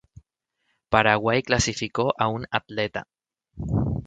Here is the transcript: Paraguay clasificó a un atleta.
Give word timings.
Paraguay 0.89 1.43
clasificó 1.43 2.15
a 2.17 2.27
un 2.27 2.47
atleta. 2.49 3.07